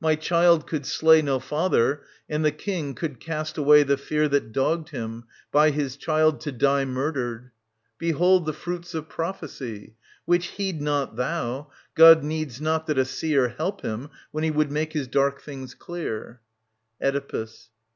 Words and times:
My 0.00 0.16
child 0.16 0.66
could 0.66 0.84
slay 0.84 1.22
No 1.22 1.38
father, 1.38 2.02
and 2.28 2.44
the 2.44 2.50
King 2.50 2.96
could 2.96 3.20
cast 3.20 3.56
away 3.56 3.84
The 3.84 3.96
fear 3.96 4.26
that 4.28 4.50
dogged 4.50 4.88
him, 4.88 5.26
by 5.52 5.70
his 5.70 5.96
child 5.96 6.40
to 6.40 6.50
die 6.50 6.84
Murdered.— 6.84 7.52
Behold 7.98 8.44
the 8.44 8.52
fruits 8.52 8.92
of 8.92 9.08
prophecy! 9.08 9.94
Which 10.24 10.46
heed 10.46 10.82
not 10.82 11.14
thou! 11.14 11.70
God 11.94 12.24
needs 12.24 12.60
not 12.60 12.88
that 12.88 12.98
a 12.98 13.04
seer 13.04 13.50
Help 13.50 13.82
him, 13.82 14.10
when 14.32 14.42
he 14.42 14.50
would 14.50 14.72
make 14.72 14.94
his 14.94 15.06
dark 15.06 15.40
things 15.42 15.74
clear. 15.74 16.40
Oedipus. 17.00 17.70